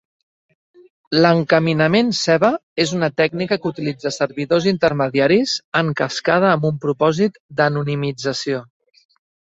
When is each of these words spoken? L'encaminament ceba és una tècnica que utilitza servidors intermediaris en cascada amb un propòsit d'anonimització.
L'encaminament 1.23 2.09
ceba 2.19 2.49
és 2.85 2.93
una 2.99 3.09
tècnica 3.21 3.59
que 3.65 3.71
utilitza 3.73 4.13
servidors 4.17 4.67
intermediaris 4.73 5.53
en 5.83 5.93
cascada 6.01 6.51
amb 6.55 6.69
un 6.71 6.81
propòsit 6.87 7.39
d'anonimització. 7.61 8.65